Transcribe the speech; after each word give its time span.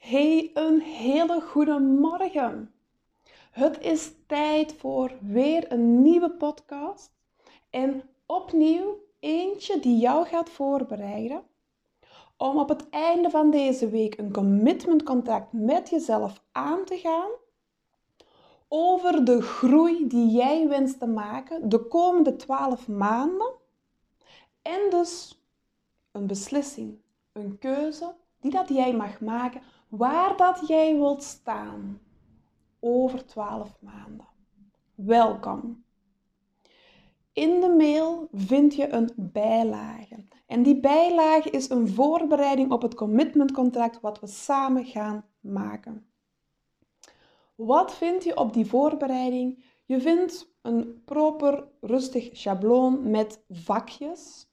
Hey, 0.00 0.50
een 0.54 0.80
hele 0.80 1.40
goede 1.40 1.78
morgen. 1.78 2.72
Het 3.50 3.80
is 3.80 4.12
tijd 4.26 4.74
voor 4.78 5.12
weer 5.20 5.72
een 5.72 6.02
nieuwe 6.02 6.30
podcast. 6.30 7.12
En 7.70 8.02
opnieuw 8.26 8.98
eentje 9.18 9.80
die 9.80 9.98
jou 9.98 10.26
gaat 10.26 10.50
voorbereiden 10.50 11.42
om 12.36 12.58
op 12.58 12.68
het 12.68 12.88
einde 12.88 13.30
van 13.30 13.50
deze 13.50 13.88
week 13.88 14.18
een 14.18 14.32
commitment 14.32 15.02
contact 15.02 15.52
met 15.52 15.88
jezelf 15.88 16.42
aan 16.52 16.84
te 16.84 16.96
gaan 16.96 17.30
over 18.68 19.24
de 19.24 19.42
groei 19.42 20.06
die 20.08 20.30
jij 20.30 20.68
wenst 20.68 20.98
te 20.98 21.06
maken 21.06 21.68
de 21.68 21.78
komende 21.78 22.36
12 22.36 22.88
maanden. 22.88 23.52
En 24.62 24.80
dus 24.90 25.42
een 26.12 26.26
beslissing, 26.26 26.98
een 27.32 27.58
keuze 27.58 28.14
die 28.40 28.50
dat 28.50 28.68
jij 28.68 28.94
mag 28.94 29.20
maken 29.20 29.62
waar 29.90 30.36
dat 30.36 30.62
jij 30.66 30.94
wilt 30.94 31.22
staan 31.22 32.00
over 32.80 33.26
12 33.26 33.76
maanden. 33.80 34.26
Welkom. 34.94 35.84
In 37.32 37.60
de 37.60 37.68
mail 37.68 38.28
vind 38.32 38.74
je 38.74 38.92
een 38.92 39.10
bijlage. 39.16 40.24
En 40.46 40.62
die 40.62 40.80
bijlage 40.80 41.50
is 41.50 41.70
een 41.70 41.88
voorbereiding 41.88 42.72
op 42.72 42.82
het 42.82 42.94
commitmentcontract 42.94 44.00
wat 44.00 44.20
we 44.20 44.26
samen 44.26 44.84
gaan 44.84 45.24
maken. 45.40 46.06
Wat 47.54 47.94
vind 47.94 48.24
je 48.24 48.36
op 48.36 48.52
die 48.52 48.66
voorbereiding? 48.66 49.64
Je 49.84 50.00
vindt 50.00 50.54
een 50.62 51.02
proper, 51.04 51.68
rustig 51.80 52.28
schabloon 52.32 53.10
met 53.10 53.44
vakjes 53.48 54.49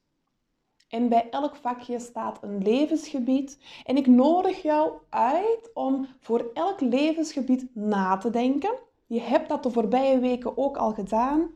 en 0.88 1.08
bij 1.08 1.30
elk 1.30 1.56
vakje 1.56 1.98
staat 1.98 2.42
een 2.42 2.62
levensgebied. 2.62 3.58
En 3.84 3.96
ik 3.96 4.06
nodig 4.06 4.62
jou 4.62 4.92
uit 5.08 5.70
om 5.74 6.08
voor 6.20 6.50
elk 6.54 6.80
levensgebied 6.80 7.66
na 7.74 8.16
te 8.16 8.30
denken. 8.30 8.78
Je 9.06 9.20
hebt 9.20 9.48
dat 9.48 9.62
de 9.62 9.70
voorbije 9.70 10.18
weken 10.18 10.56
ook 10.56 10.76
al 10.76 10.92
gedaan. 10.92 11.50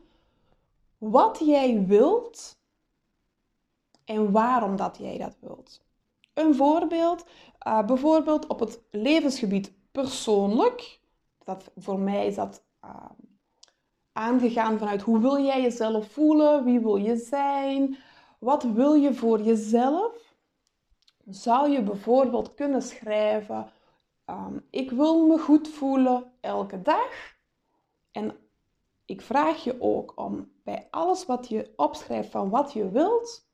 Wat 0.98 1.41
jij 1.44 1.86
wilt 1.86 2.61
en 4.05 4.33
waarom 4.33 4.77
dat 4.77 4.97
jij 4.98 5.19
dat 5.19 5.36
wilt. 5.41 5.80
Een 6.34 6.55
voorbeeld, 6.55 7.27
uh, 7.67 7.86
bijvoorbeeld 7.86 8.46
op 8.46 8.61
het 8.61 8.80
levensgebied 8.91 9.72
persoonlijk. 9.92 11.00
Dat, 11.44 11.70
voor 11.77 11.98
mij 11.98 12.27
is 12.27 12.34
dat 12.34 12.62
uh, 12.84 12.91
aangegaan 14.12 14.78
vanuit 14.78 15.02
hoe 15.02 15.20
wil 15.20 15.44
jij 15.44 15.62
jezelf 15.62 16.11
voelen, 16.12 16.64
wie 16.64 16.80
wil 16.80 16.96
je 16.96 17.17
zijn, 17.17 17.96
wat 18.43 18.62
wil 18.62 18.95
je 18.95 19.15
voor 19.15 19.41
jezelf? 19.41 20.35
Zou 21.29 21.71
je 21.71 21.83
bijvoorbeeld 21.83 22.55
kunnen 22.55 22.83
schrijven: 22.83 23.73
um, 24.27 24.67
Ik 24.71 24.91
wil 24.91 25.27
me 25.27 25.39
goed 25.39 25.69
voelen 25.69 26.33
elke 26.41 26.83
dag. 26.83 27.37
En 28.13 28.37
ik 29.05 29.20
vraag 29.20 29.65
je 29.65 29.81
ook 29.81 30.13
om 30.17 30.53
bij 30.65 30.89
alles 30.91 31.27
wat 31.27 31.48
je 31.48 31.73
opschrijft 31.77 32.31
van 32.31 32.51
wat 32.51 32.73
je 32.73 32.91
wilt, 32.91 33.48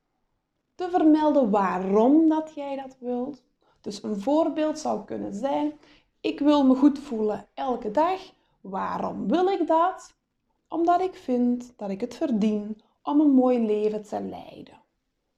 te 0.75 0.91
vermelden 0.91 1.51
waarom 1.51 2.29
dat 2.29 2.53
jij 2.55 2.77
dat 2.77 2.97
wilt. 3.01 3.43
Dus 3.81 4.03
een 4.03 4.21
voorbeeld 4.21 4.79
zou 4.79 5.05
kunnen 5.05 5.35
zijn: 5.35 5.73
Ik 6.21 6.41
wil 6.41 6.65
me 6.65 6.75
goed 6.75 6.99
voelen 6.99 7.49
elke 7.55 7.91
dag. 7.91 8.21
Waarom 8.61 9.29
wil 9.29 9.49
ik 9.49 9.67
dat? 9.67 10.17
Omdat 10.69 11.01
ik 11.01 11.15
vind 11.15 11.73
dat 11.77 11.91
ik 11.91 12.01
het 12.01 12.15
verdien 12.15 12.81
om 13.03 13.21
een 13.21 13.31
mooi 13.31 13.67
leven 13.67 14.03
te 14.03 14.21
leiden. 14.21 14.83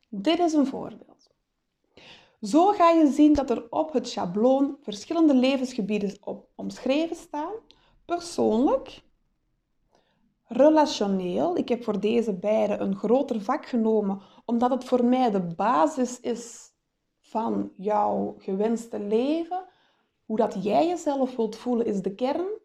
Dit 0.09 0.39
is 0.39 0.53
een 0.53 0.67
voorbeeld. 0.67 1.31
Zo 2.41 2.67
ga 2.67 2.91
je 2.91 3.07
zien 3.07 3.33
dat 3.33 3.51
er 3.51 3.67
op 3.71 3.93
het 3.93 4.09
schabloon 4.09 4.77
verschillende 4.81 5.35
levensgebieden 5.35 6.17
op 6.21 6.49
omschreven 6.55 7.17
staan. 7.17 7.53
Persoonlijk, 8.05 9.03
relationeel. 10.45 11.57
Ik 11.57 11.69
heb 11.69 11.85
voor 11.85 12.01
deze 12.01 12.39
beide 12.39 12.77
een 12.77 12.97
groter 12.97 13.41
vak 13.41 13.67
genomen, 13.67 14.21
omdat 14.45 14.71
het 14.71 14.85
voor 14.85 15.05
mij 15.05 15.31
de 15.31 15.43
basis 15.43 16.21
is 16.21 16.73
van 17.21 17.73
jouw 17.77 18.35
gewenste 18.39 19.01
leven. 19.01 19.65
Hoe 20.25 20.37
dat 20.37 20.65
jij 20.65 20.87
jezelf 20.87 21.37
wilt 21.37 21.57
voelen 21.57 21.87
is 21.87 22.03
de 22.03 22.15
kern. 22.15 22.60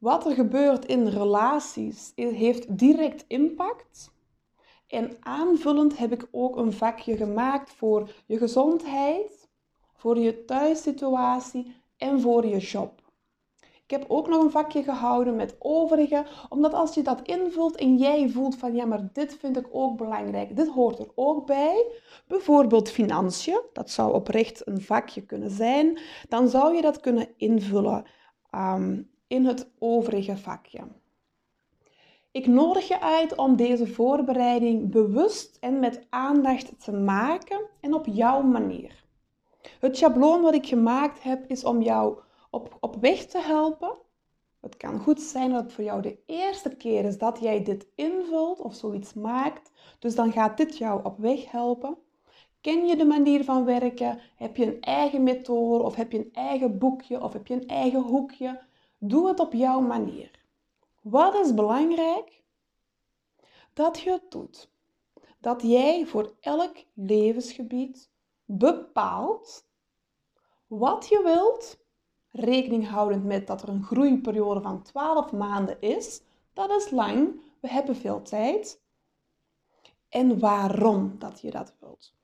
Wat 0.00 0.26
er 0.26 0.34
gebeurt 0.34 0.86
in 0.86 1.06
relaties 1.06 2.12
heeft 2.14 2.78
direct 2.78 3.24
impact. 3.28 4.12
En 4.86 5.16
aanvullend 5.20 5.98
heb 5.98 6.12
ik 6.12 6.28
ook 6.30 6.56
een 6.56 6.72
vakje 6.72 7.16
gemaakt 7.16 7.70
voor 7.70 8.10
je 8.26 8.38
gezondheid, 8.38 9.48
voor 9.94 10.18
je 10.18 10.44
thuissituatie 10.44 11.74
en 11.96 12.20
voor 12.20 12.46
je 12.46 12.56
job. 12.56 13.02
Ik 13.60 13.90
heb 13.90 14.04
ook 14.08 14.28
nog 14.28 14.42
een 14.42 14.50
vakje 14.50 14.82
gehouden 14.82 15.36
met 15.36 15.56
overige, 15.58 16.26
omdat 16.48 16.74
als 16.74 16.94
je 16.94 17.02
dat 17.02 17.22
invult 17.22 17.76
en 17.76 17.96
jij 17.96 18.28
voelt 18.28 18.56
van 18.56 18.74
ja, 18.74 18.84
maar 18.84 19.08
dit 19.12 19.34
vind 19.34 19.56
ik 19.56 19.66
ook 19.70 19.96
belangrijk, 19.96 20.56
dit 20.56 20.68
hoort 20.68 20.98
er 20.98 21.10
ook 21.14 21.46
bij, 21.46 21.86
bijvoorbeeld 22.26 22.90
financiën, 22.90 23.60
dat 23.72 23.90
zou 23.90 24.14
oprecht 24.14 24.66
een 24.66 24.80
vakje 24.80 25.20
kunnen 25.20 25.50
zijn, 25.50 25.98
dan 26.28 26.48
zou 26.48 26.74
je 26.74 26.82
dat 26.82 27.00
kunnen 27.00 27.28
invullen 27.36 28.04
um, 28.54 29.09
in 29.30 29.44
het 29.44 29.70
overige 29.78 30.36
vakje. 30.36 30.80
Ik 32.30 32.46
nodig 32.46 32.88
je 32.88 33.00
uit 33.00 33.36
om 33.36 33.56
deze 33.56 33.86
voorbereiding 33.86 34.90
bewust 34.90 35.56
en 35.60 35.78
met 35.78 36.06
aandacht 36.08 36.84
te 36.84 36.92
maken 36.92 37.60
en 37.80 37.94
op 37.94 38.06
jouw 38.06 38.42
manier. 38.42 39.04
Het 39.80 39.96
schabloon 39.96 40.42
wat 40.42 40.54
ik 40.54 40.66
gemaakt 40.66 41.22
heb 41.22 41.44
is 41.46 41.64
om 41.64 41.82
jou 41.82 42.18
op, 42.50 42.76
op 42.80 42.96
weg 43.00 43.26
te 43.26 43.38
helpen. 43.38 43.96
Het 44.60 44.76
kan 44.76 44.98
goed 44.98 45.20
zijn 45.20 45.50
dat 45.52 45.62
het 45.62 45.72
voor 45.72 45.84
jou 45.84 46.02
de 46.02 46.18
eerste 46.26 46.76
keer 46.76 47.04
is 47.04 47.18
dat 47.18 47.38
jij 47.40 47.62
dit 47.62 47.86
invult 47.94 48.60
of 48.60 48.74
zoiets 48.74 49.14
maakt. 49.14 49.70
Dus 49.98 50.14
dan 50.14 50.32
gaat 50.32 50.56
dit 50.56 50.78
jou 50.78 51.04
op 51.04 51.18
weg 51.18 51.50
helpen. 51.50 51.96
Ken 52.60 52.86
je 52.86 52.96
de 52.96 53.04
manier 53.04 53.44
van 53.44 53.64
werken? 53.64 54.20
Heb 54.36 54.56
je 54.56 54.66
een 54.66 54.80
eigen 54.80 55.22
methode 55.22 55.84
of 55.84 55.94
heb 55.94 56.12
je 56.12 56.18
een 56.18 56.32
eigen 56.32 56.78
boekje 56.78 57.22
of 57.22 57.32
heb 57.32 57.46
je 57.46 57.54
een 57.54 57.68
eigen 57.68 58.02
hoekje? 58.02 58.68
Doe 59.02 59.28
het 59.28 59.40
op 59.40 59.52
jouw 59.52 59.80
manier. 59.80 60.30
Wat 61.00 61.34
is 61.34 61.54
belangrijk? 61.54 62.42
Dat 63.72 64.00
je 64.00 64.10
het 64.10 64.30
doet. 64.30 64.70
Dat 65.38 65.62
jij 65.62 66.06
voor 66.06 66.34
elk 66.40 66.84
levensgebied 66.94 68.10
bepaalt 68.44 69.66
wat 70.66 71.08
je 71.08 71.22
wilt, 71.22 71.78
rekening 72.30 72.88
houdend 72.88 73.24
met 73.24 73.46
dat 73.46 73.62
er 73.62 73.68
een 73.68 73.82
groeiperiode 73.82 74.60
van 74.60 74.82
12 74.82 75.32
maanden 75.32 75.80
is. 75.80 76.22
Dat 76.52 76.70
is 76.70 76.90
lang, 76.90 77.40
we 77.60 77.68
hebben 77.68 77.96
veel 77.96 78.22
tijd. 78.22 78.80
En 80.08 80.38
waarom 80.38 81.18
dat 81.18 81.40
je 81.40 81.50
dat 81.50 81.74
wilt. 81.80 82.14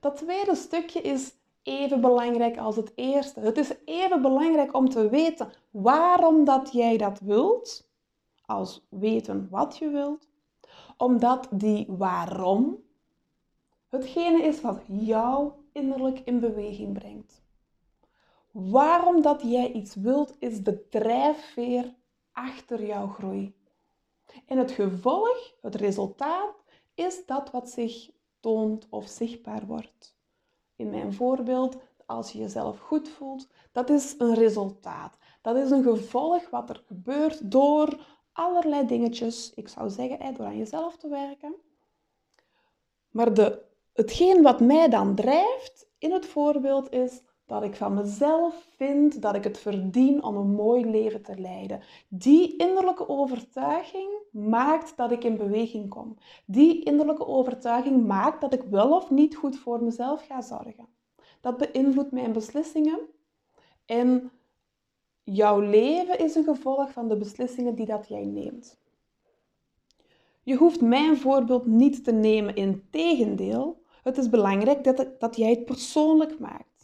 Dat 0.00 0.16
tweede 0.16 0.54
stukje 0.54 1.00
is 1.00 1.34
even 1.62 2.00
belangrijk 2.00 2.58
als 2.58 2.76
het 2.76 2.92
eerste. 2.94 3.40
Het 3.40 3.58
is 3.58 3.72
even 3.84 4.22
belangrijk 4.22 4.74
om 4.74 4.88
te 4.88 5.08
weten 5.08 5.52
waarom 5.70 6.44
dat 6.44 6.72
jij 6.72 6.96
dat 6.96 7.20
wilt, 7.20 7.90
als 8.44 8.86
weten 8.90 9.48
wat 9.50 9.76
je 9.76 9.88
wilt, 9.88 10.28
omdat 10.96 11.48
die 11.50 11.86
waarom 11.88 12.82
hetgene 13.88 14.42
is 14.42 14.60
wat 14.60 14.80
jou 14.86 15.52
innerlijk 15.72 16.20
in 16.24 16.40
beweging 16.40 16.92
brengt. 16.92 17.42
Waarom 18.50 19.22
dat 19.22 19.42
jij 19.42 19.72
iets 19.72 19.94
wilt, 19.94 20.36
is 20.38 20.62
de 20.62 20.88
drijfveer 20.88 21.94
achter 22.32 22.86
jouw 22.86 23.06
groei. 23.06 23.56
En 24.46 24.58
het 24.58 24.70
gevolg, 24.70 25.54
het 25.60 25.74
resultaat, 25.74 26.54
is 26.94 27.26
dat 27.26 27.50
wat 27.50 27.70
zich 27.70 28.10
toont 28.40 28.86
of 28.90 29.06
zichtbaar 29.06 29.66
wordt 29.66 30.17
in 30.78 30.90
mijn 30.90 31.12
voorbeeld, 31.12 31.76
als 32.06 32.32
je 32.32 32.38
jezelf 32.38 32.78
goed 32.78 33.08
voelt, 33.08 33.48
dat 33.72 33.90
is 33.90 34.14
een 34.18 34.34
resultaat. 34.34 35.18
Dat 35.42 35.56
is 35.56 35.70
een 35.70 35.82
gevolg 35.82 36.50
wat 36.50 36.70
er 36.70 36.82
gebeurt 36.86 37.50
door 37.50 37.98
allerlei 38.32 38.86
dingetjes. 38.86 39.52
Ik 39.54 39.68
zou 39.68 39.90
zeggen, 39.90 40.34
door 40.34 40.46
aan 40.46 40.56
jezelf 40.56 40.96
te 40.96 41.08
werken. 41.08 41.54
Maar 43.10 43.34
de, 43.34 43.62
hetgeen 43.92 44.42
wat 44.42 44.60
mij 44.60 44.88
dan 44.88 45.14
drijft 45.14 45.86
in 45.98 46.12
het 46.12 46.26
voorbeeld 46.26 46.92
is 46.92 47.22
dat 47.48 47.62
ik 47.62 47.76
van 47.76 47.94
mezelf 47.94 48.66
vind 48.76 49.22
dat 49.22 49.34
ik 49.34 49.44
het 49.44 49.58
verdien 49.58 50.22
om 50.22 50.36
een 50.36 50.50
mooi 50.50 50.86
leven 50.86 51.22
te 51.22 51.38
leiden. 51.38 51.80
Die 52.08 52.56
innerlijke 52.56 53.08
overtuiging 53.08 54.08
maakt 54.30 54.96
dat 54.96 55.10
ik 55.10 55.24
in 55.24 55.36
beweging 55.36 55.88
kom. 55.88 56.16
Die 56.44 56.84
innerlijke 56.84 57.26
overtuiging 57.26 58.06
maakt 58.06 58.40
dat 58.40 58.52
ik 58.52 58.62
wel 58.62 58.96
of 58.96 59.10
niet 59.10 59.36
goed 59.36 59.58
voor 59.58 59.82
mezelf 59.82 60.26
ga 60.26 60.40
zorgen. 60.40 60.88
Dat 61.40 61.56
beïnvloedt 61.56 62.12
mijn 62.12 62.32
beslissingen. 62.32 63.00
En 63.86 64.30
jouw 65.24 65.60
leven 65.60 66.18
is 66.18 66.34
een 66.34 66.44
gevolg 66.44 66.92
van 66.92 67.08
de 67.08 67.16
beslissingen 67.16 67.74
die 67.74 67.86
dat 67.86 68.08
jij 68.08 68.24
neemt. 68.24 68.78
Je 70.42 70.56
hoeft 70.56 70.80
mijn 70.80 71.16
voorbeeld 71.16 71.66
niet 71.66 72.04
te 72.04 72.12
nemen 72.12 72.54
in 72.54 72.86
tegendeel. 72.90 73.82
Het 74.02 74.18
is 74.18 74.28
belangrijk 74.28 74.84
dat, 74.84 75.20
dat 75.20 75.36
jij 75.36 75.50
het 75.50 75.64
persoonlijk 75.64 76.38
maakt. 76.38 76.77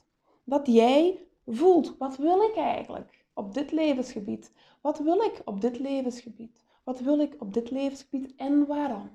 Dat 0.44 0.67
jij 0.67 1.26
voelt. 1.46 1.94
Wat 1.99 2.17
wil 2.17 2.43
ik 2.43 2.56
eigenlijk 2.56 3.25
op 3.35 3.55
dit 3.55 3.73
levensgebied? 3.73 4.52
Wat 4.81 4.99
wil 4.99 5.19
ik 5.19 5.43
op 5.44 5.61
dit 5.61 5.79
levensgebied? 5.79 6.64
Wat 6.85 7.00
wil 7.00 7.19
ik 7.19 7.37
op 7.38 7.55
dit 7.55 7.70
levensgebied 7.70 8.35
en 8.37 8.67
waarom? 8.67 9.11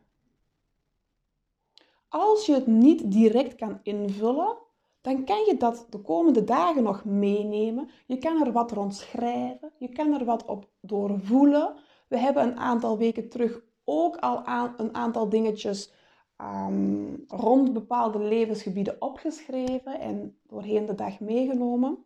Als 2.10 2.46
je 2.46 2.54
het 2.54 2.68
niet 2.68 3.12
direct 3.12 3.56
kan 3.56 3.80
invullen, 3.84 4.58
dan 5.02 5.26
kan 5.26 5.46
je 5.46 5.58
dat 5.58 5.88
de 5.90 6.00
komende 6.02 6.44
dagen 6.44 6.84
nog 6.84 7.06
meenemen. 7.06 7.90
Je 8.06 8.18
kan 8.18 8.46
er 8.46 8.52
wat 8.52 8.72
rond 8.72 8.96
schrijven, 8.96 9.72
je 9.78 9.90
kan 9.90 10.14
er 10.14 10.26
wat 10.26 10.46
op 10.46 10.70
doorvoelen. 10.82 11.76
We 12.08 12.18
hebben 12.18 12.44
een 12.44 12.58
aantal 12.58 12.98
weken 12.98 13.30
terug 13.30 13.62
ook 13.84 14.16
al 14.16 14.46
aan, 14.46 14.74
een 14.78 14.96
aantal 14.96 15.30
dingetjes 15.30 15.92
um, 16.42 17.24
rond 17.28 17.74
bepaalde 17.74 18.20
levensgebieden 18.20 19.02
opgeschreven 19.02 20.00
en 20.00 20.38
doorheen 20.48 20.86
de 20.86 20.96
dag 20.96 21.20
meegenomen. 21.20 22.06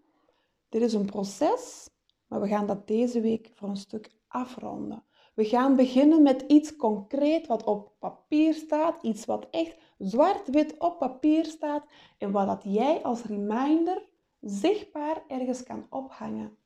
Dit 0.70 0.82
is 0.82 0.94
een 0.94 1.06
proces, 1.06 1.90
maar 2.28 2.42
we 2.42 2.48
gaan 2.48 2.68
dat 2.68 2.88
deze 2.88 3.22
week 3.22 3.52
voor 3.54 3.70
een 3.70 3.78
stuk 3.78 4.12
afronden. 4.28 5.04
We 5.34 5.46
gaan 5.46 5.76
beginnen 5.76 6.22
met 6.22 6.42
iets 6.42 6.76
concreet 6.76 7.48
wat 7.48 7.64
op 7.64 7.92
papier 8.00 8.54
staat, 8.54 9.04
iets 9.04 9.26
wat 9.26 9.48
echt 9.50 9.78
zwart-wit 9.98 10.78
op 10.78 11.00
papier 11.00 11.46
staat 11.46 11.86
en 12.18 12.32
wat 12.32 12.48
dat 12.48 12.64
jij 12.64 13.04
als 13.04 13.24
reminder 13.24 14.10
zichtbaar 14.40 15.24
ergens 15.28 15.64
kan 15.64 15.86
ophangen. 15.90 16.58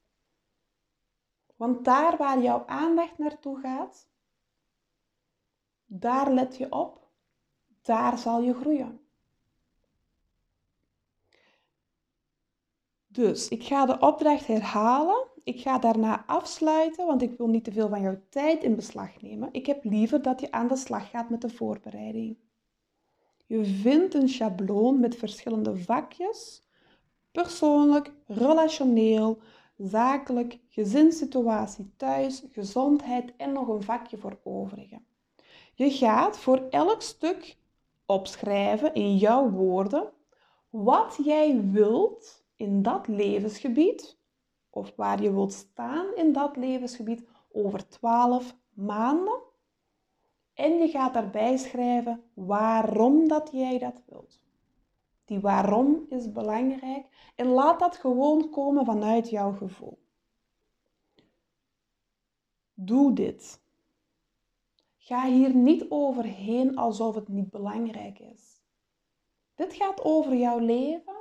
Want 1.56 1.86
daar 1.86 2.18
waar 2.18 2.42
jouw 2.42 2.64
aandacht 2.66 3.18
naartoe 3.18 3.60
gaat, 3.60 4.08
daar 5.86 6.34
let 6.34 6.58
je 6.58 6.72
op, 6.72 7.07
daar 7.88 8.18
zal 8.18 8.42
je 8.42 8.54
groeien. 8.54 9.00
Dus 13.08 13.48
ik 13.48 13.64
ga 13.64 13.86
de 13.86 14.00
opdracht 14.00 14.48
herhalen. 14.48 15.28
Ik 15.44 15.62
ga 15.62 15.80
daarna 15.80 16.26
afsluiten, 16.26 17.06
want 17.06 17.22
ik 17.22 17.38
wil 17.38 17.48
niet 17.48 17.64
te 17.64 17.72
veel 17.72 17.90
van 17.90 18.02
jouw 18.02 18.22
tijd 18.30 18.64
in 18.64 18.76
beslag 18.76 19.22
nemen. 19.22 19.50
Ik 19.52 19.66
heb 19.66 19.84
liever 19.84 20.22
dat 20.22 20.40
je 20.40 20.52
aan 20.52 20.68
de 20.68 20.76
slag 20.76 21.10
gaat 21.10 21.30
met 21.30 21.42
de 21.42 21.50
voorbereiding. 21.50 22.38
Je 23.46 23.66
vindt 23.66 24.14
een 24.14 24.30
schabloon 24.30 25.00
met 25.00 25.16
verschillende 25.16 25.78
vakjes: 25.78 26.68
persoonlijk, 27.32 28.14
relationeel, 28.26 29.40
zakelijk, 29.78 30.60
gezinssituatie 30.70 31.94
thuis, 31.98 32.44
gezondheid 32.52 33.36
en 33.38 33.52
nog 33.54 33.68
een 33.68 33.84
vakje 33.84 34.18
voor 34.18 34.40
overigen. 34.44 35.06
Je 35.74 35.92
gaat 35.92 36.38
voor 36.38 36.68
elk 36.70 37.02
stuk 37.02 37.58
opschrijven 38.08 38.94
in 38.94 39.18
jouw 39.18 39.50
woorden 39.50 40.12
wat 40.70 41.20
jij 41.24 41.62
wilt 41.72 42.46
in 42.56 42.82
dat 42.82 43.08
levensgebied 43.08 44.18
of 44.70 44.94
waar 44.96 45.22
je 45.22 45.34
wilt 45.34 45.54
staan 45.54 46.16
in 46.16 46.34
dat 46.34 46.56
levensgebied 46.58 47.28
over 47.52 47.88
12 47.88 48.56
maanden. 48.74 49.42
En 50.54 50.78
je 50.78 50.88
gaat 50.88 51.14
daarbij 51.14 51.58
schrijven 51.58 52.24
waarom 52.34 53.28
dat 53.28 53.50
jij 53.52 53.80
dat 53.80 54.02
wilt. 54.06 54.40
Die 55.26 55.40
waarom 55.40 56.06
is 56.10 56.32
belangrijk 56.32 57.32
en 57.36 57.48
laat 57.48 57.80
dat 57.80 57.98
gewoon 57.98 58.50
komen 58.50 58.86
vanuit 58.86 59.30
jouw 59.30 59.52
gevoel. 59.52 60.00
Doe 62.74 63.14
dit. 63.14 63.62
Ga 65.08 65.26
hier 65.26 65.56
niet 65.56 65.86
overheen 65.90 66.76
alsof 66.76 67.16
het 67.16 67.28
niet 67.28 67.50
belangrijk 67.50 68.20
is. 68.20 68.62
Dit 69.56 69.74
gaat 69.74 70.04
over 70.04 70.36
jouw 70.36 70.60
leven. 70.60 71.16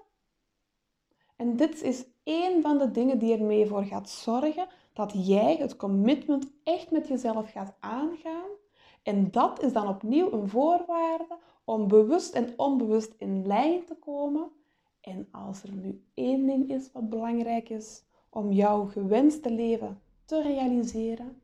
En 1.36 1.56
dit 1.56 1.82
is 1.82 2.04
één 2.22 2.62
van 2.62 2.78
de 2.78 2.90
dingen 2.90 3.18
die 3.18 3.36
ermee 3.36 3.66
voor 3.66 3.84
gaat 3.84 4.08
zorgen 4.10 4.66
dat 4.92 5.26
jij 5.26 5.56
het 5.56 5.76
commitment 5.76 6.50
echt 6.62 6.90
met 6.90 7.08
jezelf 7.08 7.50
gaat 7.50 7.74
aangaan. 7.80 8.48
En 9.02 9.30
dat 9.30 9.62
is 9.62 9.72
dan 9.72 9.88
opnieuw 9.88 10.32
een 10.32 10.48
voorwaarde 10.48 11.38
om 11.64 11.88
bewust 11.88 12.34
en 12.34 12.54
onbewust 12.56 13.14
in 13.18 13.46
lijn 13.46 13.84
te 13.84 13.94
komen. 13.94 14.50
En 15.00 15.28
als 15.30 15.62
er 15.62 15.72
nu 15.72 16.04
één 16.14 16.46
ding 16.46 16.70
is 16.70 16.92
wat 16.92 17.08
belangrijk 17.08 17.68
is 17.68 18.04
om 18.28 18.52
jouw 18.52 18.84
gewenste 18.84 19.50
leven 19.50 20.00
te 20.24 20.42
realiseren, 20.42 21.40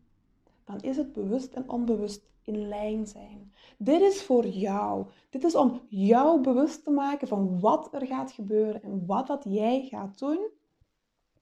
dan 0.64 0.80
is 0.80 0.96
het 0.96 1.12
bewust 1.12 1.52
en 1.52 1.70
onbewust 1.70 2.30
in 2.44 2.68
lijn 2.68 3.06
zijn. 3.06 3.52
Dit 3.78 4.00
is 4.00 4.22
voor 4.22 4.46
jou. 4.46 5.06
Dit 5.30 5.44
is 5.44 5.54
om 5.54 5.80
jou 5.88 6.40
bewust 6.40 6.84
te 6.84 6.90
maken 6.90 7.28
van 7.28 7.60
wat 7.60 7.94
er 7.94 8.06
gaat 8.06 8.32
gebeuren 8.32 8.82
en 8.82 9.06
wat 9.06 9.26
dat 9.26 9.44
jij 9.48 9.86
gaat 9.90 10.18
doen. 10.18 10.38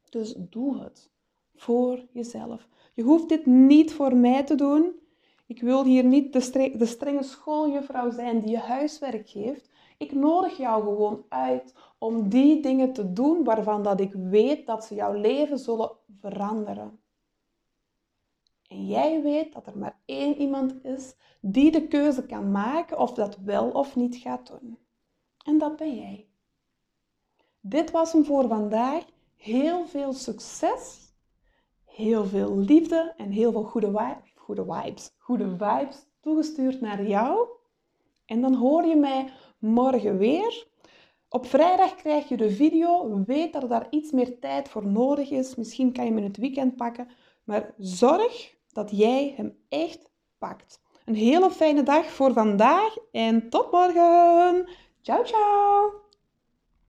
Dus 0.09 0.35
doe 0.39 0.83
het 0.83 1.11
voor 1.55 2.07
jezelf. 2.13 2.69
Je 2.95 3.03
hoeft 3.03 3.29
dit 3.29 3.47
niet 3.47 3.93
voor 3.93 4.17
mij 4.17 4.45
te 4.45 4.55
doen. 4.55 4.93
Ik 5.47 5.61
wil 5.61 5.85
hier 5.85 6.05
niet 6.05 6.33
de, 6.33 6.87
strenge 6.87 7.23
schooljuffrouw 7.23 8.11
zijn 8.11 8.41
die 8.41 8.51
je 8.51 8.59
huiswerk 8.59 9.29
geeft. 9.29 9.71
Ik 9.99 10.13
nodig 10.13 10.57
jou 10.57 10.83
gewoon 10.83 11.25
uit 11.29 11.75
om 11.99 12.29
die 12.29 12.63
dingen 12.63 12.93
te 12.93 13.13
doen 13.13 13.45
waarvan 13.45 13.83
dat 13.83 14.01
ik 14.01 14.13
weet 14.13 14.67
dat 14.67 14.85
ze 14.85 14.95
jouw 14.95 15.13
leven 15.13 15.59
zullen 15.59 15.91
veranderen. 16.21 17.00
En 18.71 18.87
jij 18.87 19.23
weet 19.23 19.53
dat 19.53 19.67
er 19.67 19.79
maar 19.79 20.01
één 20.05 20.37
iemand 20.37 20.85
is 20.85 21.15
die 21.41 21.71
de 21.71 21.89
keuze 21.89 22.27
kan 22.27 22.51
maken 22.51 22.99
of 22.99 23.13
dat 23.13 23.37
wel 23.37 23.71
of 23.71 23.97
niet 23.97 24.17
gaat 24.17 24.47
doen. 24.47 24.79
En 25.45 25.59
dat 25.59 25.77
ben 25.77 25.95
jij. 25.95 26.29
Dit 27.61 27.91
was 27.91 28.13
hem 28.13 28.25
voor 28.25 28.49
vandaag. 28.49 29.05
Heel 29.37 29.87
veel 29.87 30.13
succes, 30.13 31.13
heel 31.85 32.25
veel 32.25 32.57
liefde 32.57 33.15
en 33.17 33.31
heel 33.31 33.53
veel 33.53 33.65
goede, 33.65 34.17
goede 34.35 34.65
vibes, 34.65 35.15
goede 35.19 35.51
vibes 35.51 36.07
toegestuurd 36.21 36.81
naar 36.81 37.07
jou. 37.07 37.49
En 38.25 38.41
dan 38.41 38.55
hoor 38.55 38.85
je 38.85 38.97
mij 38.97 39.33
morgen 39.59 40.19
weer. 40.19 40.67
Op 41.29 41.47
vrijdag 41.47 41.95
krijg 41.95 42.29
je 42.29 42.37
de 42.37 42.51
video. 42.51 43.25
Weet 43.25 43.53
dat 43.53 43.63
er 43.63 43.69
daar 43.69 43.87
iets 43.91 44.11
meer 44.11 44.39
tijd 44.39 44.69
voor 44.69 44.87
nodig 44.87 45.31
is. 45.31 45.55
Misschien 45.55 45.93
kan 45.93 46.05
je 46.05 46.11
in 46.11 46.25
het 46.25 46.37
weekend 46.37 46.77
pakken. 46.77 47.09
Maar 47.45 47.75
zorg 47.79 48.59
dat 48.73 48.91
jij 48.91 49.35
hem 49.37 49.57
echt 49.69 50.11
pakt. 50.39 50.81
Een 51.05 51.15
hele 51.15 51.51
fijne 51.51 51.83
dag 51.83 52.07
voor 52.07 52.33
vandaag 52.33 52.97
en 53.13 53.49
tot 53.49 53.71
morgen. 53.73 54.69
Ciao, 55.01 55.25
ciao. 55.25 56.00